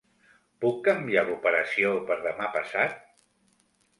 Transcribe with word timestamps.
Puc 0.63 0.79
canviar 0.87 1.23
l'operació 1.27 1.93
per 2.09 2.17
demà 2.23 2.47
passat? 2.57 2.99